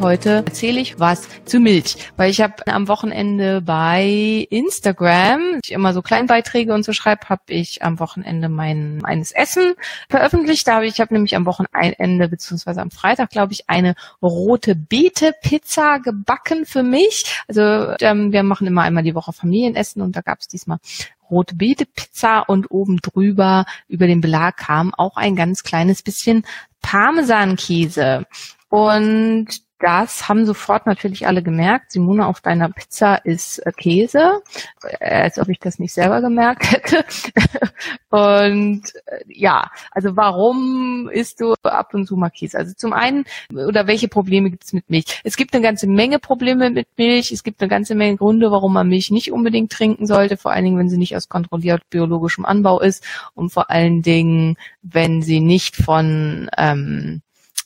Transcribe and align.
Heute 0.00 0.42
erzähle 0.46 0.80
ich 0.80 0.98
was 0.98 1.28
zu 1.44 1.60
Milch, 1.60 1.96
weil 2.16 2.30
ich 2.30 2.40
habe 2.40 2.66
am 2.66 2.88
Wochenende 2.88 3.60
bei 3.60 4.46
Instagram, 4.48 5.60
ich 5.62 5.72
immer 5.72 5.92
so 5.92 6.00
Kleinbeiträge 6.00 6.72
und 6.72 6.84
so 6.84 6.94
schreibe, 6.94 7.28
habe 7.28 7.42
ich 7.48 7.82
am 7.82 7.98
Wochenende 7.98 8.48
mein 8.48 9.04
eines 9.04 9.30
Essen 9.30 9.74
veröffentlicht. 10.08 10.66
Da 10.66 10.76
habe 10.76 10.86
ich, 10.86 10.94
ich 10.94 11.00
habe 11.00 11.12
nämlich 11.12 11.36
am 11.36 11.44
Wochenende 11.44 12.28
beziehungsweise 12.28 12.80
am 12.80 12.90
Freitag, 12.90 13.28
glaube 13.28 13.52
ich, 13.52 13.68
eine 13.68 13.94
rote 14.22 14.74
Beete 14.74 15.34
Pizza 15.42 15.98
gebacken 15.98 16.64
für 16.64 16.82
mich. 16.82 17.42
Also 17.46 17.94
ähm, 18.00 18.32
wir 18.32 18.44
machen 18.44 18.66
immer 18.66 18.82
einmal 18.82 19.02
die 19.02 19.14
Woche 19.14 19.34
Familienessen 19.34 20.00
und 20.00 20.16
da 20.16 20.22
gab 20.22 20.40
es 20.40 20.48
diesmal 20.48 20.78
rote 21.30 21.56
Beete 21.56 21.84
Pizza 21.86 22.40
und 22.48 22.70
oben 22.70 22.98
drüber 22.98 23.66
über 23.88 24.06
den 24.06 24.20
Belag 24.20 24.56
kam 24.56 24.94
auch 24.94 25.16
ein 25.16 25.36
ganz 25.36 25.62
kleines 25.62 26.02
bisschen 26.02 26.46
Parmesankäse. 26.82 28.26
Und 28.72 29.48
das 29.80 30.30
haben 30.30 30.46
sofort 30.46 30.86
natürlich 30.86 31.26
alle 31.26 31.42
gemerkt. 31.42 31.92
Simone, 31.92 32.26
auf 32.26 32.40
deiner 32.40 32.70
Pizza 32.70 33.16
ist 33.16 33.58
äh, 33.58 33.72
Käse, 33.72 34.40
äh, 34.98 35.24
als 35.24 35.38
ob 35.38 35.50
ich 35.50 35.58
das 35.58 35.78
nicht 35.78 35.92
selber 35.92 36.22
gemerkt 36.22 36.72
hätte. 36.72 37.04
und 38.08 38.82
äh, 39.04 39.24
ja, 39.26 39.70
also 39.90 40.16
warum 40.16 41.10
isst 41.12 41.42
du 41.42 41.52
ab 41.64 41.92
und 41.92 42.06
zu 42.06 42.16
mal 42.16 42.30
Käse? 42.30 42.56
Also 42.56 42.72
zum 42.72 42.94
einen, 42.94 43.24
oder 43.52 43.86
welche 43.86 44.08
Probleme 44.08 44.50
gibt 44.50 44.64
es 44.64 44.72
mit 44.72 44.88
Milch? 44.88 45.20
Es 45.22 45.36
gibt 45.36 45.52
eine 45.52 45.62
ganze 45.62 45.86
Menge 45.86 46.18
Probleme 46.18 46.70
mit 46.70 46.88
Milch. 46.96 47.30
Es 47.30 47.42
gibt 47.42 47.60
eine 47.60 47.68
ganze 47.68 47.94
Menge 47.94 48.16
Gründe, 48.16 48.50
warum 48.52 48.72
man 48.72 48.88
Milch 48.88 49.10
nicht 49.10 49.32
unbedingt 49.32 49.70
trinken 49.70 50.06
sollte, 50.06 50.38
vor 50.38 50.52
allen 50.52 50.64
Dingen, 50.64 50.78
wenn 50.78 50.88
sie 50.88 50.96
nicht 50.96 51.14
aus 51.14 51.28
kontrolliert 51.28 51.82
biologischem 51.90 52.46
Anbau 52.46 52.80
ist 52.80 53.04
und 53.34 53.52
vor 53.52 53.68
allen 53.68 54.00
Dingen, 54.00 54.56
wenn 54.80 55.20
sie 55.20 55.40
nicht 55.40 55.76
von 55.76 56.48
ähm, 56.56 57.20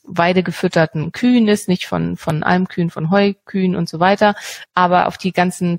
weidegefütterten 0.07 1.13
Kühen 1.13 1.49
ist, 1.49 1.69
nicht 1.69 1.87
von, 1.87 2.17
von 2.17 2.43
Almkühen, 2.43 2.91
von 2.91 3.11
Heukühen 3.11 3.77
und 3.77 3.89
so 3.89 4.01
weiter. 4.01 4.35
Aber 4.75 5.07
auf 5.07 5.19
die 5.19 5.33
ganzen 5.33 5.79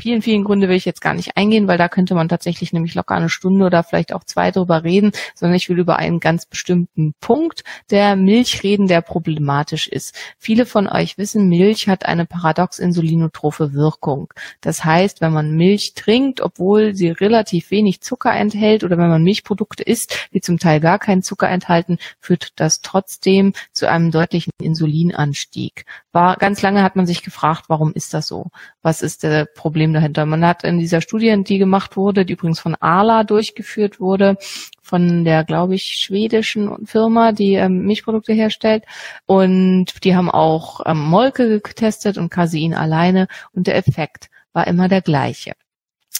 vielen, 0.00 0.22
vielen 0.22 0.44
Gründe 0.44 0.68
will 0.68 0.76
ich 0.76 0.84
jetzt 0.84 1.00
gar 1.00 1.14
nicht 1.14 1.36
eingehen, 1.36 1.68
weil 1.68 1.78
da 1.78 1.88
könnte 1.88 2.14
man 2.14 2.28
tatsächlich 2.28 2.72
nämlich 2.72 2.94
locker 2.94 3.14
eine 3.14 3.28
Stunde 3.28 3.66
oder 3.66 3.82
vielleicht 3.82 4.12
auch 4.12 4.24
zwei 4.24 4.50
drüber 4.50 4.84
reden, 4.84 5.12
sondern 5.34 5.56
ich 5.56 5.68
will 5.68 5.78
über 5.78 5.96
einen 5.96 6.20
ganz 6.20 6.46
bestimmten 6.46 7.14
Punkt 7.20 7.64
der 7.90 8.16
Milch 8.16 8.62
reden, 8.62 8.86
der 8.86 9.00
problematisch 9.00 9.88
ist. 9.88 10.14
Viele 10.38 10.66
von 10.66 10.86
euch 10.86 11.18
wissen, 11.18 11.48
Milch 11.48 11.88
hat 11.88 12.06
eine 12.06 12.26
paradox 12.26 12.78
insulinotrophe 12.78 13.72
Wirkung. 13.72 14.32
Das 14.60 14.84
heißt, 14.84 15.20
wenn 15.20 15.32
man 15.32 15.52
Milch 15.52 15.94
trinkt, 15.94 16.40
obwohl 16.40 16.94
sie 16.94 17.08
relativ 17.08 17.70
wenig 17.70 18.00
Zucker 18.00 18.34
enthält 18.34 18.84
oder 18.84 18.98
wenn 18.98 19.08
man 19.08 19.22
Milchprodukte 19.22 19.82
isst, 19.82 20.28
die 20.32 20.40
zum 20.40 20.58
Teil 20.58 20.80
gar 20.80 20.98
keinen 20.98 21.22
Zucker 21.22 21.48
enthalten, 21.48 21.98
führt 22.20 22.52
das 22.56 22.80
trotzdem 22.80 23.52
zu 23.72 23.88
einem 23.88 24.10
deutlichen 24.10 24.52
Insulinanstieg. 24.60 25.84
War, 26.12 26.36
ganz 26.36 26.62
lange 26.62 26.82
hat 26.82 26.96
man 26.96 27.06
sich 27.06 27.22
gefragt, 27.22 27.64
warum 27.68 27.92
ist 27.92 28.14
das 28.14 28.26
so? 28.26 28.50
Was 28.82 29.02
ist 29.02 29.22
der 29.22 29.44
Problem 29.44 29.85
Problem 29.86 29.92
dahinter. 29.92 30.26
Man 30.26 30.44
hat 30.44 30.64
in 30.64 30.78
dieser 30.78 31.00
Studie, 31.00 31.42
die 31.44 31.58
gemacht 31.58 31.96
wurde, 31.96 32.24
die 32.24 32.32
übrigens 32.32 32.60
von 32.60 32.74
Arla 32.80 33.24
durchgeführt 33.24 34.00
wurde, 34.00 34.36
von 34.82 35.24
der, 35.24 35.44
glaube 35.44 35.74
ich, 35.74 35.84
schwedischen 35.84 36.86
Firma, 36.86 37.32
die 37.32 37.54
ähm, 37.54 37.86
Milchprodukte 37.86 38.32
herstellt. 38.32 38.84
Und 39.26 40.04
die 40.04 40.16
haben 40.16 40.30
auch 40.30 40.80
ähm, 40.86 40.98
Molke 40.98 41.60
getestet 41.60 42.18
und 42.18 42.30
Casein 42.30 42.74
alleine. 42.74 43.28
Und 43.52 43.66
der 43.66 43.76
Effekt 43.76 44.28
war 44.52 44.66
immer 44.66 44.88
der 44.88 45.02
gleiche. 45.02 45.52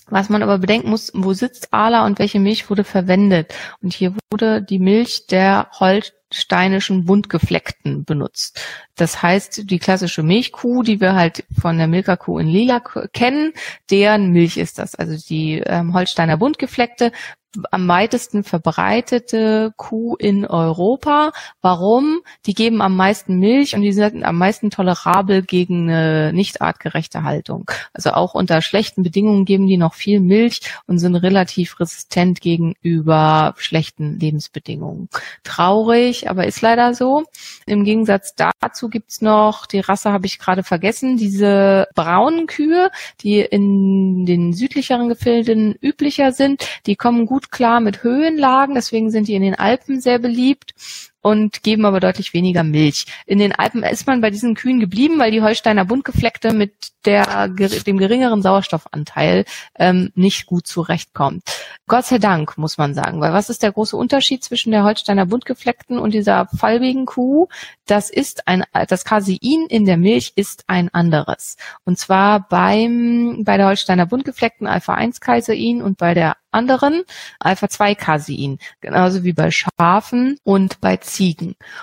Was 0.08 0.28
man 0.28 0.42
aber 0.42 0.58
bedenken 0.58 0.90
muss, 0.90 1.10
wo 1.14 1.32
sitzt 1.32 1.72
Arla 1.72 2.06
und 2.06 2.18
welche 2.18 2.38
Milch 2.38 2.70
wurde 2.70 2.84
verwendet? 2.84 3.52
Und 3.82 3.92
hier 3.92 4.14
wurde 4.30 4.62
die 4.62 4.78
Milch 4.78 5.26
der 5.26 5.68
Holt 5.80 6.14
steinischen 6.32 7.04
buntgefleckten 7.04 8.04
benutzt. 8.04 8.60
Das 8.96 9.22
heißt, 9.22 9.70
die 9.70 9.78
klassische 9.78 10.22
Milchkuh, 10.22 10.82
die 10.82 11.00
wir 11.00 11.14
halt 11.14 11.44
von 11.58 11.78
der 11.78 11.86
Milka-Kuh 11.86 12.38
in 12.38 12.48
Lila 12.48 12.80
kennen, 13.12 13.52
deren 13.90 14.32
Milch 14.32 14.56
ist 14.56 14.78
das. 14.78 14.94
Also 14.94 15.16
die 15.28 15.62
ähm, 15.64 15.94
Holsteiner 15.94 16.36
buntgefleckte 16.36 17.12
am 17.70 17.88
weitesten 17.88 18.44
verbreitete 18.44 19.72
Kuh 19.76 20.16
in 20.16 20.46
Europa. 20.46 21.32
Warum? 21.60 22.20
Die 22.46 22.54
geben 22.54 22.82
am 22.82 22.96
meisten 22.96 23.38
Milch 23.38 23.74
und 23.74 23.82
die 23.82 23.92
sind 23.92 24.24
am 24.24 24.38
meisten 24.38 24.70
tolerabel 24.70 25.42
gegen 25.42 25.90
eine 25.90 26.32
nicht 26.32 26.60
artgerechte 26.60 27.22
Haltung. 27.22 27.70
Also 27.92 28.10
auch 28.10 28.34
unter 28.34 28.62
schlechten 28.62 29.02
Bedingungen 29.02 29.44
geben 29.44 29.66
die 29.66 29.76
noch 29.76 29.94
viel 29.94 30.20
Milch 30.20 30.60
und 30.86 30.98
sind 30.98 31.16
relativ 31.16 31.80
resistent 31.80 32.40
gegenüber 32.40 33.54
schlechten 33.58 34.18
Lebensbedingungen. 34.18 35.08
Traurig, 35.44 36.30
aber 36.30 36.46
ist 36.46 36.60
leider 36.60 36.94
so. 36.94 37.24
Im 37.66 37.84
Gegensatz 37.84 38.34
dazu 38.34 38.88
gibt's 38.88 39.20
noch, 39.20 39.66
die 39.66 39.80
Rasse 39.80 40.12
habe 40.12 40.26
ich 40.26 40.38
gerade 40.38 40.62
vergessen, 40.62 41.16
diese 41.16 41.88
braunen 41.94 42.46
Kühe, 42.46 42.90
die 43.20 43.40
in 43.40 44.26
den 44.26 44.52
südlicheren 44.52 45.08
Gefilden 45.08 45.74
üblicher 45.80 46.32
sind. 46.32 46.66
Die 46.86 46.96
kommen 46.96 47.26
gut 47.26 47.45
klar 47.50 47.80
mit 47.80 48.02
Höhenlagen, 48.02 48.74
deswegen 48.74 49.10
sind 49.10 49.28
die 49.28 49.34
in 49.34 49.42
den 49.42 49.54
Alpen 49.54 50.00
sehr 50.00 50.18
beliebt 50.18 50.74
und 51.26 51.64
geben 51.64 51.84
aber 51.86 51.98
deutlich 51.98 52.34
weniger 52.34 52.62
Milch. 52.62 53.06
In 53.26 53.40
den 53.40 53.52
Alpen 53.52 53.82
ist 53.82 54.06
man 54.06 54.20
bei 54.20 54.30
diesen 54.30 54.54
Kühen 54.54 54.78
geblieben, 54.78 55.18
weil 55.18 55.32
die 55.32 55.42
Holsteiner 55.42 55.84
Buntgefleckte 55.84 56.52
mit 56.52 56.92
der, 57.04 57.48
dem 57.48 57.98
geringeren 57.98 58.42
Sauerstoffanteil 58.42 59.44
ähm, 59.76 60.12
nicht 60.14 60.46
gut 60.46 60.68
zurechtkommt. 60.68 61.42
Gott 61.88 62.04
sei 62.04 62.18
Dank, 62.18 62.58
muss 62.58 62.78
man 62.78 62.94
sagen, 62.94 63.20
weil 63.20 63.32
was 63.32 63.50
ist 63.50 63.64
der 63.64 63.72
große 63.72 63.96
Unterschied 63.96 64.44
zwischen 64.44 64.70
der 64.70 64.84
Holsteiner 64.84 65.26
Buntgefleckten 65.26 65.98
und 65.98 66.14
dieser 66.14 66.46
falbigen 66.46 67.06
Kuh? 67.06 67.48
Das 67.86 68.10
ist 68.10 68.46
ein, 68.46 68.64
das 68.88 69.04
Casein 69.04 69.66
in 69.68 69.84
der 69.84 69.96
Milch 69.96 70.32
ist 70.36 70.64
ein 70.68 70.94
anderes. 70.94 71.56
Und 71.84 71.98
zwar 71.98 72.48
beim, 72.48 73.42
bei 73.44 73.56
der 73.56 73.66
Holsteiner 73.66 74.06
Buntgefleckten 74.06 74.68
Alpha-1-Casein 74.68 75.82
und 75.82 75.98
bei 75.98 76.14
der 76.14 76.36
anderen 76.50 77.02
Alpha-2-Casein, 77.38 78.58
genauso 78.80 79.24
wie 79.24 79.32
bei 79.32 79.50
Schafen 79.50 80.38
und 80.44 80.80
bei. 80.80 80.98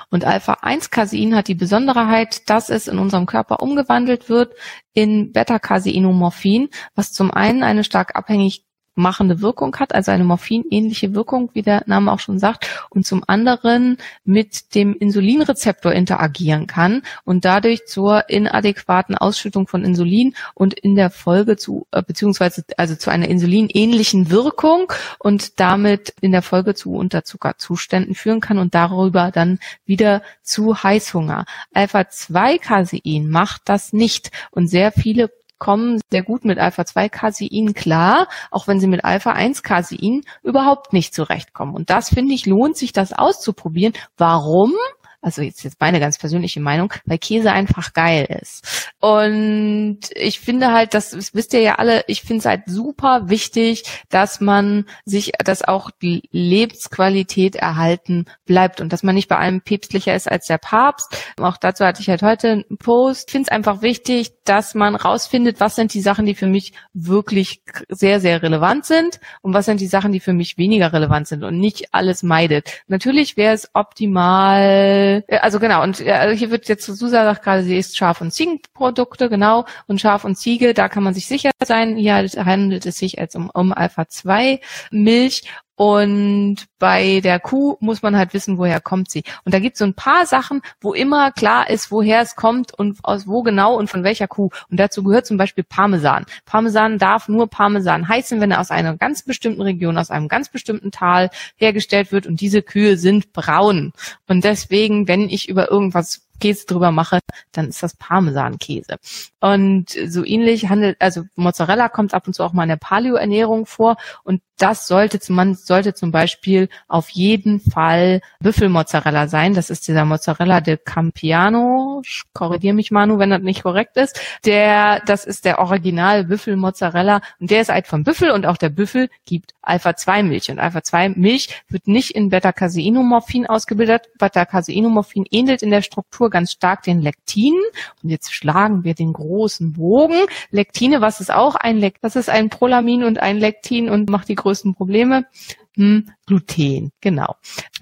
Und 0.09 0.25
Alpha-1-Casein 0.25 1.35
hat 1.35 1.47
die 1.47 1.55
Besonderheit, 1.55 2.49
dass 2.49 2.69
es 2.69 2.88
in 2.88 2.99
unserem 2.99 3.25
Körper 3.25 3.61
umgewandelt 3.61 4.29
wird 4.29 4.53
in 4.94 5.31
Beta-Caseinomorphin, 5.31 6.69
was 6.95 7.12
zum 7.12 7.31
einen 7.31 7.63
eine 7.63 7.83
stark 7.83 8.15
abhängig 8.15 8.65
machende 8.95 9.42
Wirkung 9.42 9.75
hat, 9.78 9.94
also 9.95 10.12
eine 10.12 10.24
morphinähnliche 10.24 11.16
Wirkung, 11.16 11.50
wie 11.54 11.62
der 11.62 11.84
Name 11.86 12.12
auch 12.12 12.19
schon 12.19 12.40
sagt, 12.40 12.86
und 12.90 13.06
zum 13.06 13.24
anderen 13.28 13.98
mit 14.24 14.75
dem 14.75 14.95
Insulinrezeptor 14.95 15.92
interagieren 15.92 16.68
kann 16.68 17.01
und 17.25 17.45
dadurch 17.45 17.86
zur 17.86 18.30
inadäquaten 18.30 19.18
Ausschüttung 19.18 19.68
von 19.68 19.84
Insulin 19.84 20.36
und 20.54 20.74
in 20.74 20.95
der 20.95 21.10
Folge 21.10 21.57
zu, 21.57 21.88
äh, 21.92 22.01
beziehungsweise 22.01 22.63
also 22.78 22.95
zu 22.95 23.10
einer 23.10 23.28
insulinähnlichen 23.28 24.30
Wirkung 24.30 24.92
und 25.19 25.60
damit 25.60 26.13
in 26.22 26.31
der 26.31 26.42
Folge 26.42 26.75
zu 26.75 26.94
Unterzuckerzuständen 26.94 28.16
führen 28.16 28.42
kann 28.42 28.57
und 28.57 28.75
darüber 28.75 29.31
dann 29.31 29.60
wieder 29.86 30.22
zu 30.42 30.84
Heißhunger. 30.84 31.45
Alpha-2-Casein 31.74 33.30
macht 33.30 33.63
das 33.66 33.94
nicht 33.94 34.31
und 34.51 34.68
sehr 34.68 34.92
viele 34.92 35.30
kommen 35.63 36.01
sehr 36.12 36.24
gut 36.24 36.44
mit 36.44 36.60
Alpha-2-Casein 36.60 37.74
klar, 37.74 38.27
auch 38.51 38.68
wenn 38.68 38.81
sie 38.81 38.88
mit 38.88 39.06
Alpha-1-Casein 39.06 40.24
überhaupt 40.44 40.92
nicht 40.92 41.15
zurechtkommen. 41.15 41.74
Und 41.74 41.89
das 41.89 42.10
finde 42.10 42.33
ich 42.33 42.45
lohnt 42.45 42.75
sich, 42.75 42.92
das 42.92 43.13
auszuprobieren. 43.13 43.94
Warum? 44.18 44.74
Also 45.23 45.41
jetzt, 45.41 45.63
jetzt 45.63 45.79
meine 45.79 45.99
ganz 45.99 46.17
persönliche 46.17 46.59
Meinung, 46.59 46.93
weil 47.05 47.17
Käse 47.17 47.51
einfach 47.51 47.93
geil 47.93 48.27
ist. 48.41 48.91
Und 48.99 49.99
ich 50.15 50.39
finde 50.39 50.71
halt, 50.71 50.93
das, 50.93 51.11
das 51.11 51.33
wisst 51.33 51.53
ihr 51.53 51.61
ja 51.61 51.75
alle, 51.75 52.03
ich 52.07 52.21
finde 52.21 52.39
es 52.39 52.45
halt 52.45 52.63
super 52.67 53.29
wichtig, 53.29 53.83
dass 54.09 54.41
man 54.41 54.85
sich, 55.05 55.31
dass 55.43 55.63
auch 55.63 55.91
die 55.91 56.23
Lebensqualität 56.31 57.55
erhalten 57.55 58.25
bleibt 58.45 58.81
und 58.81 58.91
dass 58.91 59.03
man 59.03 59.15
nicht 59.15 59.29
bei 59.29 59.37
allem 59.37 59.61
päpstlicher 59.61 60.13
ist 60.13 60.29
als 60.29 60.47
der 60.47 60.57
Papst. 60.57 61.15
Auch 61.39 61.57
dazu 61.57 61.85
hatte 61.85 62.01
ich 62.01 62.09
halt 62.09 62.21
heute 62.21 62.51
einen 62.51 62.77
Post. 62.77 63.29
Ich 63.29 63.31
finde 63.31 63.47
es 63.47 63.51
einfach 63.51 63.81
wichtig, 63.81 64.33
dass 64.43 64.75
man 64.75 64.95
rausfindet, 64.95 65.59
was 65.59 65.75
sind 65.75 65.93
die 65.93 66.01
Sachen, 66.01 66.25
die 66.25 66.35
für 66.35 66.47
mich 66.47 66.73
wirklich 66.93 67.61
sehr, 67.87 68.19
sehr 68.19 68.43
relevant 68.43 68.85
sind 68.85 69.19
und 69.41 69.53
was 69.53 69.65
sind 69.65 69.79
die 69.79 69.87
Sachen, 69.87 70.11
die 70.11 70.19
für 70.19 70.33
mich 70.33 70.57
weniger 70.57 70.91
relevant 70.91 71.27
sind 71.27 71.43
und 71.43 71.59
nicht 71.59 71.93
alles 71.93 72.23
meidet. 72.23 72.83
Natürlich 72.87 73.37
wäre 73.37 73.53
es 73.53 73.69
optimal, 73.73 75.12
äh, 75.27 75.38
also 75.38 75.60
genau, 75.60 75.83
und 75.83 76.00
äh, 76.01 76.36
hier 76.36 76.51
wird 76.51 76.68
jetzt 76.68 76.86
Susa 76.86 77.24
sagt 77.24 77.44
gerade, 77.44 77.63
sie 77.63 77.77
ist 77.77 77.98
Schaf- 77.98 78.21
und 78.21 78.31
Ziegenprodukte, 78.31 79.30
genau, 79.30 79.65
und 79.88 80.01
Schaf 80.01 80.25
und 80.25 80.36
Ziege, 80.36 80.74
da 80.74 80.89
kann 80.89 81.04
man 81.04 81.13
sich 81.13 81.27
sicher 81.27 81.51
sein, 81.63 81.95
hier 81.95 82.15
handelt 82.15 82.86
es 82.86 82.98
sich 82.98 83.19
als 83.19 83.36
um, 83.36 83.50
um 83.54 83.74
Alpha-2-Milch 83.74 85.44
und 85.75 86.57
bei 86.77 87.19
der 87.21 87.39
Kuh 87.39 87.77
muss 87.79 88.03
man 88.03 88.15
halt 88.15 88.33
wissen, 88.33 88.57
woher 88.57 88.79
kommt 88.79 89.09
sie. 89.09 89.23
Und 89.43 89.53
da 89.53 89.59
gibt 89.59 89.75
es 89.75 89.79
so 89.79 89.85
ein 89.85 89.95
paar 89.95 90.25
Sachen, 90.25 90.61
wo 90.81 90.93
immer 90.93 91.31
klar 91.31 91.69
ist, 91.69 91.91
woher 91.91 92.21
es 92.21 92.35
kommt 92.35 92.73
und 92.73 92.99
aus 93.03 93.27
wo 93.27 93.41
genau 93.41 93.75
und 93.75 93.89
von 93.89 94.03
welcher 94.03 94.27
Kuh. 94.27 94.49
Und 94.69 94.79
dazu 94.79 95.03
gehört 95.03 95.25
zum 95.25 95.37
Beispiel 95.37 95.63
Parmesan. 95.63 96.25
Parmesan 96.45 96.99
darf 96.99 97.27
nur 97.27 97.47
Parmesan 97.47 98.07
heißen, 98.07 98.39
wenn 98.39 98.51
er 98.51 98.59
aus 98.59 98.69
einer 98.69 98.95
ganz 98.97 99.23
bestimmten 99.23 99.61
Region, 99.61 99.97
aus 99.97 100.11
einem 100.11 100.27
ganz 100.27 100.49
bestimmten 100.49 100.91
Tal 100.91 101.31
hergestellt 101.55 102.11
wird. 102.11 102.27
Und 102.27 102.41
diese 102.41 102.61
Kühe 102.61 102.97
sind 102.97 103.33
braun. 103.33 103.93
Und 104.27 104.43
deswegen, 104.43 105.07
wenn 105.07 105.29
ich 105.29 105.49
über 105.49 105.71
irgendwas 105.71 106.27
Käse 106.39 106.65
drüber 106.65 106.91
mache, 106.91 107.19
dann 107.53 107.69
ist 107.69 107.81
das 107.81 107.95
Parmesankäse. 107.95 108.97
Und 109.39 109.91
so 110.07 110.25
ähnlich 110.25 110.69
handelt, 110.69 110.97
also 110.99 111.23
Mozzarella 111.35 111.87
kommt 111.87 112.13
ab 112.13 112.27
und 112.27 112.33
zu 112.33 112.43
auch 112.43 112.51
mal 112.51 112.63
in 112.63 112.69
der 112.69 112.75
Paleo-Ernährung 112.75 113.65
vor 113.65 113.95
und 114.23 114.41
das 114.57 114.88
sollte 114.88 115.19
man 115.31 115.55
sollte 115.55 115.94
zum 115.94 116.11
Beispiel 116.11 116.69
auf 116.88 117.09
jeden 117.09 117.59
Fall 117.59 118.21
Büffelmozzarella 118.39 119.27
sein. 119.27 119.53
Das 119.53 119.69
ist 119.69 119.88
dieser 119.88 120.05
Mozzarella 120.05 120.61
de 120.61 120.77
Campiano. 120.77 122.01
Korrigiere 122.33 122.73
mich 122.73 122.91
Manu, 122.91 123.17
wenn 123.19 123.31
das 123.31 123.41
nicht 123.41 123.63
korrekt 123.63 123.97
ist. 123.97 124.19
Der, 124.45 125.01
das 125.05 125.25
ist 125.25 125.45
der 125.45 125.59
Original 125.59 126.25
Büffelmozzarella 126.25 127.21
und 127.39 127.51
der 127.51 127.61
ist 127.61 127.69
halt 127.69 127.88
vom 127.88 128.03
Büffel 128.03 128.31
und 128.31 128.45
auch 128.45 128.57
der 128.57 128.69
Büffel 128.69 129.09
gibt 129.25 129.53
Alpha-2-Milch 129.63 130.51
und 130.51 130.59
Alpha-2-Milch 130.59 131.63
wird 131.69 131.88
nicht 131.88 132.11
in 132.11 132.29
Beta-Caseinomorphin 132.29 133.47
ausgebildet. 133.47 134.09
Beta-Caseinomorphin 134.19 135.25
ähnelt 135.31 135.63
in 135.63 135.71
der 135.71 135.81
Struktur 135.81 136.29
ganz 136.29 136.51
stark 136.51 136.83
den 136.83 137.01
Lektinen. 137.01 137.61
Und 138.03 138.09
jetzt 138.09 138.33
schlagen 138.33 138.83
wir 138.83 138.94
den 138.94 139.13
großen 139.13 139.73
Bogen. 139.73 140.19
Lektine, 140.51 141.01
was 141.01 141.21
ist 141.21 141.33
auch 141.33 141.56
ein 141.56 141.77
Lekt? 141.77 142.03
Das 142.03 142.15
ist 142.15 142.29
ein 142.29 142.49
Prolamin 142.49 143.03
und 143.03 143.19
ein 143.19 143.38
Lektin 143.38 143.89
und 143.89 144.09
macht 144.09 144.27
die 144.27 144.35
größten 144.44 144.75
Probleme. 144.75 145.25
Hm, 145.75 146.11
Gluten, 146.25 146.91
genau. 147.01 147.35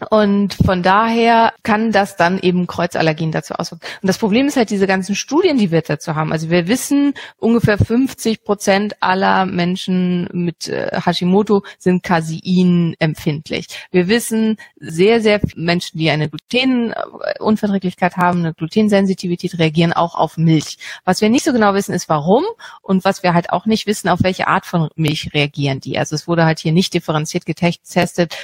Und 0.09 0.55
von 0.55 0.81
daher 0.81 1.53
kann 1.61 1.91
das 1.91 2.15
dann 2.15 2.39
eben 2.39 2.65
Kreuzallergien 2.65 3.31
dazu 3.31 3.53
auswirken. 3.53 3.85
Und 4.01 4.07
das 4.07 4.17
Problem 4.17 4.47
ist 4.47 4.55
halt 4.55 4.71
diese 4.71 4.87
ganzen 4.87 5.13
Studien, 5.13 5.57
die 5.57 5.71
wir 5.71 5.81
dazu 5.81 6.15
haben. 6.15 6.31
Also 6.31 6.49
wir 6.49 6.67
wissen, 6.67 7.13
ungefähr 7.37 7.77
50 7.77 8.43
Prozent 8.43 8.95
aller 9.01 9.45
Menschen 9.45 10.27
mit 10.31 10.69
äh, 10.69 10.89
Hashimoto 11.05 11.63
sind 11.77 12.01
Casein 12.01 12.95
empfindlich. 12.97 13.67
Wir 13.91 14.07
wissen, 14.07 14.57
sehr, 14.77 15.21
sehr 15.21 15.41
Menschen, 15.55 15.99
die 15.99 16.09
eine 16.09 16.29
Glutenunverträglichkeit 16.29 18.17
haben, 18.17 18.39
eine 18.39 18.53
Glutensensitivität, 18.53 19.59
reagieren 19.59 19.93
auch 19.93 20.15
auf 20.15 20.37
Milch. 20.37 20.77
Was 21.05 21.21
wir 21.21 21.29
nicht 21.29 21.45
so 21.45 21.53
genau 21.53 21.73
wissen, 21.75 21.93
ist 21.93 22.09
warum 22.09 22.43
und 22.81 23.05
was 23.05 23.21
wir 23.21 23.33
halt 23.33 23.51
auch 23.51 23.65
nicht 23.65 23.85
wissen, 23.85 24.09
auf 24.09 24.23
welche 24.23 24.47
Art 24.47 24.65
von 24.65 24.89
Milch 24.95 25.31
reagieren 25.33 25.79
die. 25.79 25.97
Also 25.97 26.15
es 26.15 26.27
wurde 26.27 26.45
halt 26.45 26.59
hier 26.59 26.71
nicht 26.71 26.93
differenziert 26.93 27.45
getestet, 27.45 27.80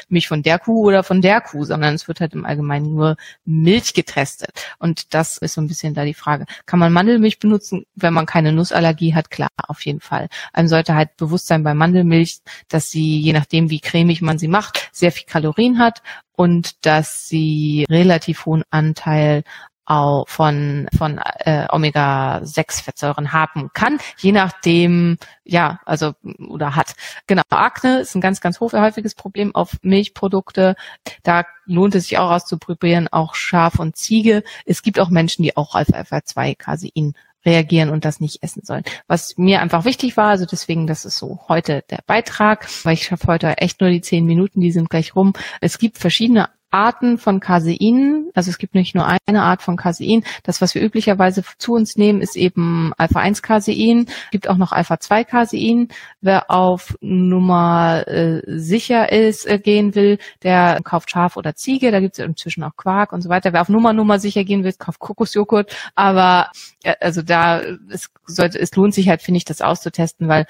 mich 0.09 0.27
von 0.27 0.43
der 0.43 0.59
Kuh 0.59 0.85
oder 0.85 1.03
von 1.03 1.21
der 1.21 1.41
Kuh, 1.41 1.65
sondern 1.65 1.95
es 1.95 2.07
wird 2.07 2.19
halt 2.19 2.33
im 2.33 2.45
Allgemeinen 2.45 2.93
nur 2.93 3.17
Milch 3.45 3.93
getestet. 3.93 4.51
Und 4.79 5.13
das 5.13 5.37
ist 5.37 5.53
so 5.53 5.61
ein 5.61 5.67
bisschen 5.67 5.93
da 5.93 6.05
die 6.05 6.13
Frage. 6.13 6.45
Kann 6.65 6.79
man 6.79 6.93
Mandelmilch 6.93 7.39
benutzen, 7.39 7.85
wenn 7.95 8.13
man 8.13 8.25
keine 8.25 8.51
Nussallergie 8.51 9.13
hat? 9.13 9.29
Klar, 9.29 9.49
auf 9.67 9.81
jeden 9.85 10.01
Fall. 10.01 10.29
Einem 10.53 10.67
sollte 10.67 10.95
halt 10.95 11.15
bewusst 11.17 11.47
sein 11.47 11.63
bei 11.63 11.73
Mandelmilch, 11.73 12.39
dass 12.67 12.91
sie, 12.91 13.19
je 13.19 13.33
nachdem 13.33 13.69
wie 13.69 13.79
cremig 13.79 14.21
man 14.21 14.37
sie 14.37 14.47
macht, 14.47 14.89
sehr 14.91 15.11
viel 15.11 15.25
Kalorien 15.25 15.79
hat 15.79 16.01
und 16.37 16.85
dass 16.85 17.27
sie 17.27 17.85
relativ 17.89 18.45
hohen 18.45 18.63
Anteil 18.69 19.43
auch 19.87 20.27
von, 20.27 20.87
von 20.95 21.19
äh, 21.39 21.65
Omega-6-Fettsäuren 21.71 23.31
haben 23.31 23.71
kann, 23.73 23.99
je 24.17 24.33
nachdem, 24.33 25.17
ja, 25.43 25.79
also 25.85 26.13
oder 26.39 26.75
hat. 26.75 26.93
Genau, 27.25 27.43
Akne 27.49 27.99
ist 27.99 28.13
ein 28.13 28.21
ganz, 28.21 28.41
ganz 28.41 28.59
häufiges 28.59 29.15
Problem 29.15 29.55
auf 29.55 29.77
Milchprodukte. 29.81 30.75
Da 31.23 31.45
lohnt 31.65 31.95
es 31.95 32.09
sich 32.09 32.17
auch 32.17 32.31
auszuprobieren, 32.31 33.07
auch 33.07 33.33
Schaf 33.33 33.79
und 33.79 33.95
Ziege. 33.95 34.43
Es 34.65 34.81
gibt 34.81 34.99
auch 34.99 35.09
Menschen, 35.09 35.43
die 35.43 35.55
auch 35.55 35.73
auf 35.73 35.93
Alpha-2-Casein 35.93 37.13
reagieren 37.45 37.89
und 37.89 38.03
das 38.03 38.19
nicht 38.19 38.43
essen 38.43 38.63
sollen. 38.65 38.83
Was 39.07 39.37
mir 39.37 39.61
einfach 39.61 39.85
wichtig 39.85 40.17
war, 40.17 40.29
also 40.29 40.45
deswegen, 40.45 40.85
das 40.85 41.05
ist 41.05 41.17
so 41.17 41.39
heute 41.47 41.83
der 41.89 41.99
Beitrag, 42.05 42.67
weil 42.83 42.93
ich 42.93 43.05
schaffe 43.05 43.27
heute 43.27 43.57
echt 43.57 43.79
nur 43.79 43.89
die 43.89 44.01
zehn 44.01 44.25
Minuten, 44.25 44.59
die 44.59 44.71
sind 44.71 44.89
gleich 44.89 45.15
rum. 45.15 45.33
Es 45.61 45.79
gibt 45.79 45.97
verschiedene 45.97 46.49
Arten 46.71 47.17
von 47.17 47.39
Casein. 47.39 48.29
Also 48.33 48.49
es 48.49 48.57
gibt 48.57 48.75
nicht 48.75 48.95
nur 48.95 49.07
eine 49.07 49.43
Art 49.43 49.61
von 49.61 49.77
Casein. 49.77 50.23
Das, 50.43 50.61
was 50.61 50.75
wir 50.75 50.83
üblicherweise 50.83 51.43
zu 51.57 51.73
uns 51.73 51.95
nehmen, 51.95 52.21
ist 52.21 52.35
eben 52.35 52.91
Alpha-1-Casein. 52.97 54.07
Es 54.07 54.31
gibt 54.31 54.49
auch 54.49 54.57
noch 54.57 54.71
Alpha-2-Casein. 54.71 55.87
Wer 56.21 56.51
auf 56.51 56.97
Nummer 57.01 58.07
äh, 58.07 58.41
sicher 58.45 59.11
ist, 59.11 59.47
äh, 59.47 59.59
gehen 59.59 59.95
will, 59.95 60.17
der 60.43 60.79
kauft 60.83 61.09
Schaf 61.09 61.37
oder 61.37 61.55
Ziege. 61.55 61.91
Da 61.91 61.99
gibt 61.99 62.19
es 62.19 62.25
inzwischen 62.25 62.63
auch 62.63 62.75
Quark 62.75 63.13
und 63.13 63.21
so 63.21 63.29
weiter. 63.29 63.53
Wer 63.53 63.61
auf 63.61 63.69
Nummer 63.69 63.93
Nummer 63.93 64.19
sicher 64.19 64.43
gehen 64.43 64.63
will, 64.63 64.73
kauft 64.73 64.99
Kokosjoghurt. 64.99 65.73
Aber 65.95 66.51
äh, 66.83 66.95
also 66.99 67.21
da 67.21 67.61
es, 67.89 68.09
sollte, 68.25 68.59
es 68.59 68.75
lohnt 68.75 68.93
sich 68.93 69.07
halt, 69.07 69.21
finde 69.21 69.37
ich, 69.37 69.45
das 69.45 69.61
auszutesten, 69.61 70.27
weil 70.27 70.45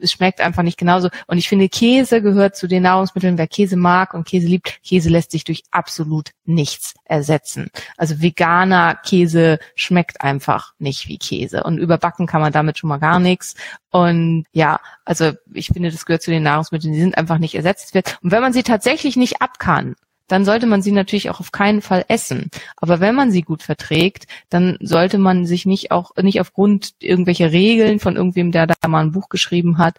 es 0.00 0.12
schmeckt 0.12 0.40
einfach 0.40 0.62
nicht 0.62 0.78
genauso. 0.78 1.10
Und 1.26 1.38
ich 1.38 1.48
finde, 1.48 1.68
Käse 1.68 2.22
gehört 2.22 2.56
zu 2.56 2.66
den 2.66 2.82
Nahrungsmitteln. 2.82 3.38
Wer 3.38 3.46
Käse 3.46 3.76
mag 3.76 4.14
und 4.14 4.26
Käse 4.26 4.48
liebt, 4.48 4.82
Käse 4.82 5.10
lässt 5.10 5.30
sich 5.30 5.44
durch 5.44 5.59
durch 5.60 5.64
absolut 5.70 6.30
nichts 6.44 6.94
ersetzen. 7.04 7.70
Also 7.96 8.20
veganer 8.20 8.96
Käse 9.04 9.58
schmeckt 9.74 10.20
einfach 10.20 10.74
nicht 10.78 11.08
wie 11.08 11.18
Käse 11.18 11.62
und 11.64 11.78
überbacken 11.78 12.26
kann 12.26 12.40
man 12.40 12.52
damit 12.52 12.78
schon 12.78 12.88
mal 12.88 12.98
gar 12.98 13.20
nichts. 13.20 13.54
Und 13.90 14.44
ja, 14.52 14.80
also 15.04 15.32
ich 15.52 15.68
finde, 15.68 15.90
das 15.90 16.06
gehört 16.06 16.22
zu 16.22 16.30
den 16.30 16.42
Nahrungsmitteln, 16.42 16.92
die 16.92 17.00
sind 17.00 17.16
einfach 17.16 17.38
nicht 17.38 17.54
ersetzt. 17.54 17.94
Und 17.94 18.30
wenn 18.30 18.42
man 18.42 18.52
sie 18.52 18.62
tatsächlich 18.62 19.16
nicht 19.16 19.42
ab 19.42 19.58
kann, 19.58 19.96
dann 20.30 20.44
sollte 20.44 20.66
man 20.66 20.82
sie 20.82 20.92
natürlich 20.92 21.30
auch 21.30 21.40
auf 21.40 21.52
keinen 21.52 21.82
Fall 21.82 22.04
essen. 22.08 22.50
Aber 22.76 23.00
wenn 23.00 23.14
man 23.14 23.30
sie 23.30 23.42
gut 23.42 23.62
verträgt, 23.62 24.26
dann 24.48 24.76
sollte 24.80 25.18
man 25.18 25.46
sich 25.46 25.66
nicht 25.66 25.90
auch 25.90 26.14
nicht 26.16 26.40
aufgrund 26.40 26.94
irgendwelcher 27.00 27.52
Regeln 27.52 27.98
von 27.98 28.16
irgendwem, 28.16 28.52
der 28.52 28.66
da 28.66 28.74
mal 28.88 29.00
ein 29.00 29.12
Buch 29.12 29.28
geschrieben 29.28 29.78
hat, 29.78 29.98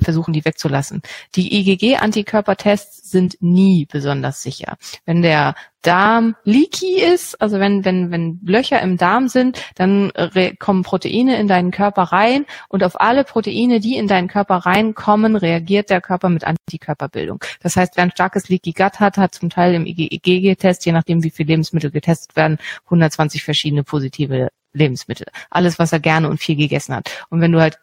versuchen, 0.00 0.32
die 0.32 0.44
wegzulassen. 0.44 1.02
Die 1.34 1.54
IgG-Antikörpertests 1.60 3.10
sind 3.10 3.36
nie 3.40 3.86
besonders 3.90 4.42
sicher. 4.42 4.76
Wenn 5.04 5.22
der 5.22 5.54
Darm 5.86 6.34
leaky 6.44 7.00
ist, 7.00 7.40
also 7.40 7.60
wenn, 7.60 7.84
wenn, 7.84 8.10
wenn 8.10 8.40
Löcher 8.44 8.80
im 8.82 8.96
Darm 8.96 9.28
sind, 9.28 9.60
dann 9.76 10.12
kommen 10.58 10.82
Proteine 10.82 11.38
in 11.38 11.46
deinen 11.46 11.70
Körper 11.70 12.02
rein 12.02 12.44
und 12.68 12.82
auf 12.82 13.00
alle 13.00 13.22
Proteine, 13.22 13.78
die 13.78 13.96
in 13.96 14.08
deinen 14.08 14.26
Körper 14.26 14.56
reinkommen, 14.56 15.36
reagiert 15.36 15.90
der 15.90 16.00
Körper 16.00 16.28
mit 16.28 16.44
Antikörperbildung. 16.44 17.42
Das 17.62 17.76
heißt, 17.76 17.96
wer 17.96 18.04
ein 18.04 18.10
starkes 18.10 18.48
Leaky 18.48 18.72
Gut 18.72 18.98
hat, 18.98 19.16
hat 19.16 19.34
zum 19.34 19.48
Teil 19.48 19.74
im 19.74 19.86
IgG-Test, 19.86 20.84
je 20.86 20.92
nachdem 20.92 21.22
wie 21.22 21.30
viele 21.30 21.48
Lebensmittel 21.48 21.90
getestet 21.90 22.34
werden, 22.34 22.58
120 22.86 23.44
verschiedene 23.44 23.84
positive 23.84 24.48
Lebensmittel. 24.76 25.26
Alles, 25.50 25.78
was 25.78 25.92
er 25.92 26.00
gerne 26.00 26.28
und 26.28 26.38
viel 26.38 26.56
gegessen 26.56 26.94
hat. 26.94 27.10
Und 27.30 27.40
wenn 27.40 27.52
du 27.52 27.60
halt 27.60 27.78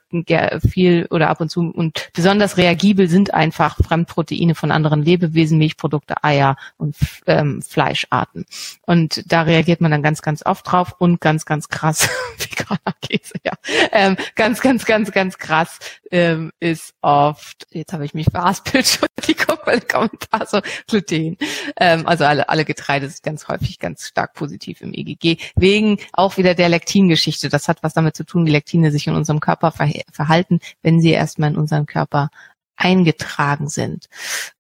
viel 0.67 1.07
oder 1.09 1.29
ab 1.29 1.41
und 1.41 1.49
zu 1.49 1.61
und 1.61 2.09
besonders 2.13 2.57
reagibel 2.57 3.09
sind 3.09 3.33
einfach 3.33 3.77
Fremdproteine 3.77 4.53
von 4.53 4.71
anderen 4.71 5.01
Lebewesen, 5.01 5.57
Milchprodukte, 5.57 6.23
Eier 6.23 6.55
und 6.77 6.95
ähm, 7.25 7.61
Fleischarten. 7.61 8.45
Und 8.83 9.23
da 9.31 9.41
reagiert 9.41 9.81
man 9.81 9.91
dann 9.91 10.03
ganz, 10.03 10.21
ganz 10.21 10.45
oft 10.45 10.71
drauf 10.71 10.95
und 10.99 11.19
ganz, 11.19 11.45
ganz 11.45 11.67
krass, 11.69 12.07
veganer 12.63 12.95
Käse, 13.01 13.33
ja. 13.43 13.53
Ähm, 13.91 14.17
ganz, 14.35 14.61
ganz, 14.61 14.85
ganz, 14.85 15.11
ganz 15.11 15.37
krass 15.37 15.79
ähm, 16.11 16.51
ist 16.59 16.93
oft, 17.01 17.67
jetzt 17.71 17.93
habe 17.93 18.05
ich 18.05 18.13
mich 18.13 18.27
verhaspelt, 18.31 18.99
Entschuldigung, 19.01 19.57
weil 19.65 19.79
der 19.79 19.87
Kommentar 19.87 20.45
so 20.45 20.61
Gluten. 20.87 21.37
Ähm, 21.77 22.07
also 22.07 22.25
alle, 22.25 22.49
alle 22.49 22.65
Getreide 22.65 23.09
sind 23.09 23.23
ganz 23.23 23.47
häufig 23.47 23.79
ganz 23.79 24.07
stark 24.07 24.33
positiv 24.33 24.81
im 24.81 24.93
EGG. 24.93 25.37
Wegen 25.55 25.97
auch 26.13 26.37
wieder 26.37 26.53
der 26.55 26.69
Lektingeschichte. 26.69 27.49
Das 27.49 27.67
hat 27.67 27.83
was 27.83 27.93
damit 27.93 28.15
zu 28.15 28.25
tun, 28.25 28.45
wie 28.45 28.51
Lektine 28.51 28.91
sich 28.91 29.07
in 29.07 29.15
unserem 29.15 29.39
Körper 29.39 29.71
ver 29.71 29.89
verhalten, 30.11 30.59
wenn 30.81 31.01
sie 31.01 31.11
erstmal 31.11 31.51
in 31.51 31.57
unserem 31.57 31.85
Körper 31.85 32.29
eingetragen 32.75 33.69
sind. 33.69 34.07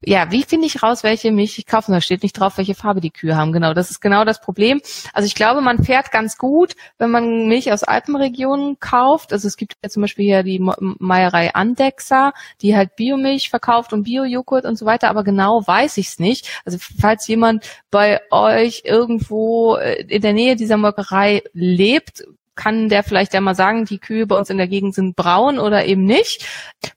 Ja, 0.01 0.31
wie 0.31 0.43
finde 0.43 0.67
ich 0.67 0.83
raus, 0.83 1.03
welche 1.03 1.31
Milch 1.31 1.57
ich 1.57 1.65
kaufe? 1.65 1.91
Da 1.91 2.01
steht 2.01 2.23
nicht 2.23 2.39
drauf, 2.39 2.57
welche 2.57 2.75
Farbe 2.75 3.01
die 3.01 3.11
Kühe 3.11 3.35
haben. 3.35 3.51
Genau, 3.51 3.73
das 3.73 3.91
ist 3.91 4.01
genau 4.01 4.23
das 4.23 4.39
Problem. 4.39 4.81
Also 5.13 5.25
ich 5.25 5.35
glaube, 5.35 5.61
man 5.61 5.83
fährt 5.83 6.11
ganz 6.11 6.37
gut, 6.37 6.73
wenn 6.97 7.11
man 7.11 7.47
Milch 7.47 7.71
aus 7.71 7.83
Alpenregionen 7.83 8.79
kauft. 8.79 9.33
Also 9.33 9.47
es 9.47 9.57
gibt 9.57 9.75
ja 9.83 9.89
zum 9.89 10.01
Beispiel 10.01 10.25
hier 10.25 10.43
die 10.43 10.59
Meierei 10.59 11.53
Andexer, 11.53 12.33
die 12.61 12.75
halt 12.75 12.95
Biomilch 12.95 13.49
verkauft 13.49 13.93
und 13.93 14.03
Bio-Joghurt 14.03 14.65
und 14.65 14.77
so 14.77 14.85
weiter. 14.85 15.09
Aber 15.09 15.23
genau 15.23 15.65
weiß 15.65 15.97
ich 15.97 16.07
es 16.07 16.19
nicht. 16.19 16.61
Also 16.65 16.77
falls 16.79 17.27
jemand 17.27 17.65
bei 17.91 18.21
euch 18.31 18.83
irgendwo 18.85 19.75
äh, 19.75 20.03
in 20.07 20.21
der 20.21 20.33
Nähe 20.33 20.55
dieser 20.55 20.77
Molkerei 20.77 21.41
lebt, 21.53 22.23
kann 22.55 22.89
der 22.89 23.03
vielleicht 23.03 23.33
ja 23.33 23.41
mal 23.41 23.55
sagen, 23.55 23.85
die 23.85 23.99
Kühe 23.99 24.27
bei 24.27 24.37
uns 24.37 24.49
in 24.49 24.57
der 24.57 24.67
Gegend 24.67 24.93
sind 24.95 25.15
braun 25.15 25.59
oder 25.59 25.85
eben 25.85 26.05
nicht. 26.05 26.45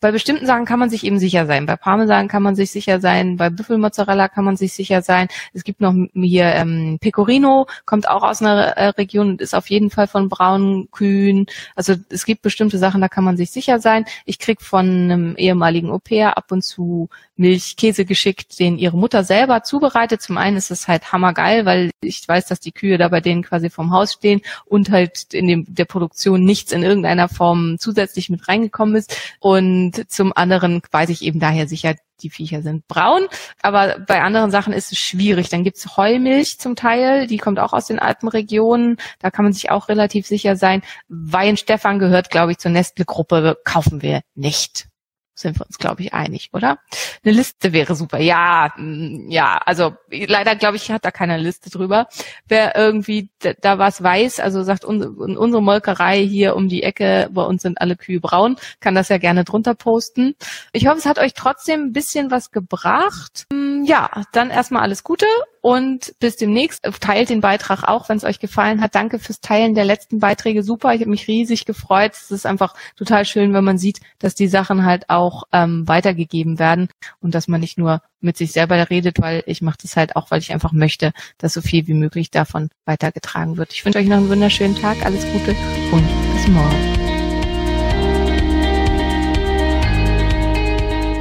Bei 0.00 0.12
bestimmten 0.12 0.46
Sachen 0.46 0.64
kann 0.64 0.78
man 0.78 0.90
sich 0.90 1.04
eben 1.04 1.18
sicher 1.18 1.46
sein. 1.46 1.66
Bei 1.66 1.76
Parmesan 1.76 2.28
kann 2.28 2.42
man 2.42 2.54
sich 2.54 2.70
sicher 2.70 3.00
sein, 3.00 3.36
bei 3.36 3.50
Büffelmozzarella 3.50 4.28
kann 4.28 4.44
man 4.44 4.56
sich 4.56 4.72
sicher 4.72 5.02
sein. 5.02 5.28
Es 5.52 5.64
gibt 5.64 5.80
noch 5.80 5.94
hier 6.14 6.46
ähm, 6.46 6.98
Pecorino, 7.00 7.66
kommt 7.84 8.08
auch 8.08 8.22
aus 8.22 8.42
einer 8.42 8.76
äh, 8.76 8.88
Region 8.88 9.30
und 9.30 9.40
ist 9.40 9.54
auf 9.54 9.70
jeden 9.70 9.90
Fall 9.90 10.06
von 10.06 10.28
braunen 10.28 10.90
Kühen. 10.90 11.46
Also 11.74 11.94
es 12.10 12.26
gibt 12.26 12.42
bestimmte 12.42 12.78
Sachen, 12.78 13.00
da 13.00 13.08
kann 13.08 13.24
man 13.24 13.36
sich 13.36 13.50
sicher 13.50 13.80
sein. 13.80 14.04
Ich 14.24 14.38
krieg 14.38 14.60
von 14.60 14.86
einem 14.86 15.36
ehemaligen 15.36 15.90
Au-pair 15.90 16.36
ab 16.36 16.52
und 16.52 16.62
zu 16.62 17.08
Milchkäse 17.36 18.04
geschickt, 18.04 18.58
den 18.58 18.78
ihre 18.78 18.96
Mutter 18.96 19.24
selber 19.24 19.62
zubereitet. 19.62 20.22
Zum 20.22 20.38
einen 20.38 20.56
ist 20.56 20.70
es 20.70 20.88
halt 20.88 21.12
hammergeil, 21.12 21.66
weil 21.66 21.90
ich 22.00 22.26
weiß, 22.26 22.46
dass 22.46 22.60
die 22.60 22.72
Kühe 22.72 22.98
da 22.98 23.08
bei 23.08 23.20
denen 23.20 23.42
quasi 23.42 23.70
vom 23.70 23.92
Haus 23.92 24.14
stehen 24.14 24.40
und 24.64 24.90
halt 24.90 25.32
in 25.32 25.46
dem, 25.46 25.66
der 25.68 25.84
Produktion 25.84 26.44
nichts 26.44 26.72
in 26.72 26.82
irgendeiner 26.82 27.28
Form 27.28 27.78
zusätzlich 27.78 28.30
mit 28.30 28.48
reingekommen 28.48 28.96
ist. 28.96 29.36
Und 29.38 30.10
zum 30.10 30.32
anderen 30.34 30.82
weiß 30.90 31.10
ich 31.10 31.22
eben 31.22 31.40
daher 31.40 31.68
sicher, 31.68 31.94
die 32.22 32.30
Viecher 32.30 32.62
sind 32.62 32.88
braun. 32.88 33.26
Aber 33.62 33.98
bei 33.98 34.22
anderen 34.22 34.50
Sachen 34.50 34.72
ist 34.72 34.92
es 34.92 34.98
schwierig. 34.98 35.48
Dann 35.50 35.64
gibt's 35.64 35.96
Heumilch 35.96 36.58
zum 36.58 36.76
Teil, 36.76 37.26
die 37.26 37.38
kommt 37.38 37.58
auch 37.58 37.72
aus 37.72 37.86
den 37.86 37.98
Alpenregionen. 37.98 38.96
Da 39.18 39.30
kann 39.30 39.44
man 39.44 39.52
sich 39.52 39.70
auch 39.70 39.88
relativ 39.88 40.26
sicher 40.26 40.56
sein. 40.56 40.82
Weihenstefan 41.08 41.98
gehört, 41.98 42.30
glaube 42.30 42.52
ich, 42.52 42.58
zur 42.58 42.70
Nestle-Gruppe, 42.70 43.58
kaufen 43.64 44.02
wir 44.02 44.22
nicht 44.34 44.88
sind 45.36 45.58
wir 45.58 45.66
uns, 45.66 45.78
glaube 45.78 46.02
ich, 46.02 46.14
einig, 46.14 46.50
oder? 46.52 46.78
Eine 47.22 47.34
Liste 47.34 47.72
wäre 47.72 47.94
super. 47.94 48.18
Ja, 48.18 48.72
mm, 48.76 49.30
ja, 49.30 49.60
also 49.64 49.94
leider, 50.10 50.56
glaube 50.56 50.76
ich, 50.76 50.90
hat 50.90 51.04
da 51.04 51.10
keine 51.10 51.36
Liste 51.36 51.70
drüber. 51.70 52.08
Wer 52.48 52.74
irgendwie 52.76 53.28
da 53.60 53.78
was 53.78 54.02
weiß, 54.02 54.40
also 54.40 54.62
sagt, 54.62 54.84
unsere 54.84 55.62
Molkerei 55.62 56.22
hier 56.26 56.56
um 56.56 56.68
die 56.68 56.82
Ecke, 56.82 57.28
bei 57.30 57.42
uns 57.42 57.62
sind 57.62 57.80
alle 57.80 57.96
Kühe 57.96 58.20
braun, 58.20 58.56
kann 58.80 58.94
das 58.94 59.10
ja 59.10 59.18
gerne 59.18 59.44
drunter 59.44 59.74
posten. 59.74 60.34
Ich 60.72 60.86
hoffe, 60.86 60.98
es 60.98 61.06
hat 61.06 61.18
euch 61.18 61.34
trotzdem 61.34 61.82
ein 61.82 61.92
bisschen 61.92 62.30
was 62.30 62.50
gebracht. 62.50 63.46
Mm, 63.52 63.84
ja, 63.84 64.10
dann 64.32 64.50
erstmal 64.50 64.82
alles 64.82 65.04
Gute 65.04 65.26
und 65.66 66.14
bis 66.20 66.36
demnächst. 66.36 66.84
Teilt 67.00 67.28
den 67.28 67.40
Beitrag 67.40 67.82
auch, 67.82 68.08
wenn 68.08 68.18
es 68.18 68.22
euch 68.22 68.38
gefallen 68.38 68.80
hat. 68.80 68.94
Danke 68.94 69.18
fürs 69.18 69.40
Teilen 69.40 69.74
der 69.74 69.84
letzten 69.84 70.20
Beiträge. 70.20 70.62
Super, 70.62 70.94
ich 70.94 71.00
habe 71.00 71.10
mich 71.10 71.26
riesig 71.26 71.64
gefreut. 71.64 72.12
Es 72.12 72.30
ist 72.30 72.46
einfach 72.46 72.74
total 72.94 73.24
schön, 73.24 73.52
wenn 73.52 73.64
man 73.64 73.76
sieht, 73.76 73.98
dass 74.20 74.36
die 74.36 74.46
Sachen 74.46 74.84
halt 74.84 75.10
auch 75.10 75.42
ähm, 75.52 75.88
weitergegeben 75.88 76.60
werden 76.60 76.88
und 77.18 77.34
dass 77.34 77.48
man 77.48 77.60
nicht 77.60 77.78
nur 77.78 78.00
mit 78.20 78.36
sich 78.36 78.52
selber 78.52 78.90
redet, 78.90 79.20
weil 79.20 79.42
ich 79.46 79.60
mache 79.60 79.78
das 79.82 79.96
halt 79.96 80.14
auch, 80.14 80.30
weil 80.30 80.38
ich 80.38 80.52
einfach 80.52 80.70
möchte, 80.70 81.10
dass 81.38 81.54
so 81.54 81.60
viel 81.62 81.88
wie 81.88 81.94
möglich 81.94 82.30
davon 82.30 82.68
weitergetragen 82.84 83.56
wird. 83.56 83.72
Ich 83.72 83.84
wünsche 83.84 83.98
euch 83.98 84.06
noch 84.06 84.18
einen 84.18 84.28
wunderschönen 84.28 84.76
Tag, 84.76 85.04
alles 85.04 85.26
Gute 85.32 85.50
und 85.90 86.06
bis 86.32 86.46
morgen. 86.46 86.94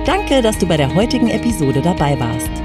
Danke, 0.06 0.44
dass 0.44 0.60
du 0.60 0.68
bei 0.68 0.78
der 0.78 0.94
heutigen 0.94 1.30
Episode 1.30 1.82
dabei 1.82 2.20
warst. 2.20 2.65